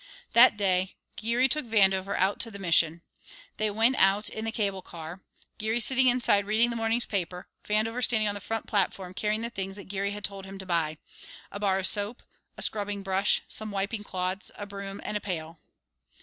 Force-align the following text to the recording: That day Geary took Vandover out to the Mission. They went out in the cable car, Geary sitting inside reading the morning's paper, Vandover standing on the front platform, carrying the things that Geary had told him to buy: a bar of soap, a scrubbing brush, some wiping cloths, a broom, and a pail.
That 0.33 0.57
day 0.57 0.95
Geary 1.15 1.47
took 1.47 1.67
Vandover 1.67 2.17
out 2.17 2.39
to 2.39 2.49
the 2.49 2.57
Mission. 2.57 3.03
They 3.57 3.69
went 3.69 3.97
out 3.97 4.29
in 4.29 4.45
the 4.45 4.51
cable 4.51 4.81
car, 4.81 5.21
Geary 5.59 5.79
sitting 5.79 6.07
inside 6.07 6.47
reading 6.47 6.71
the 6.71 6.75
morning's 6.75 7.05
paper, 7.05 7.47
Vandover 7.63 8.03
standing 8.03 8.27
on 8.27 8.33
the 8.33 8.41
front 8.41 8.65
platform, 8.65 9.13
carrying 9.13 9.41
the 9.41 9.51
things 9.51 9.75
that 9.75 9.83
Geary 9.87 10.09
had 10.09 10.23
told 10.23 10.45
him 10.47 10.57
to 10.57 10.65
buy: 10.65 10.97
a 11.51 11.59
bar 11.59 11.77
of 11.77 11.85
soap, 11.85 12.23
a 12.57 12.63
scrubbing 12.63 13.03
brush, 13.03 13.41
some 13.47 13.69
wiping 13.69 14.03
cloths, 14.03 14.49
a 14.55 14.65
broom, 14.65 15.01
and 15.03 15.17
a 15.17 15.21
pail. 15.21 15.59